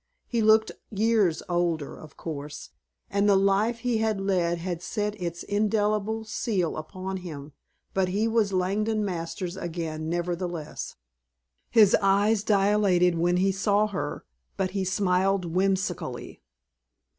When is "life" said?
3.35-3.81